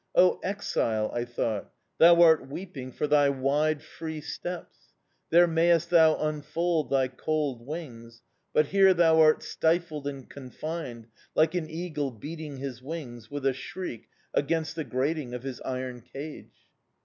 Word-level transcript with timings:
"O 0.15 0.39
Exile," 0.41 1.11
I 1.13 1.25
thought, 1.25 1.69
"thou 1.99 2.23
art 2.23 2.47
weeping 2.49 2.91
for 2.91 3.05
thy 3.05 3.29
wide, 3.29 3.83
free 3.83 4.19
steppes! 4.19 4.93
There 5.29 5.45
mayest 5.45 5.91
thou 5.91 6.17
unfold 6.17 6.89
thy 6.89 7.07
cold 7.07 7.61
wings, 7.67 8.23
but 8.51 8.65
here 8.69 8.95
thou 8.95 9.19
art 9.21 9.43
stifled 9.43 10.07
and 10.07 10.27
confined, 10.27 11.05
like 11.35 11.53
an 11.53 11.69
eagle 11.69 12.09
beating 12.09 12.57
his 12.57 12.81
wings, 12.81 13.29
with 13.29 13.45
a 13.45 13.53
shriek, 13.53 14.09
against 14.33 14.75
the 14.75 14.83
grating 14.83 15.35
of 15.35 15.43
his 15.43 15.61
iron 15.61 16.01
cage!" 16.01 16.55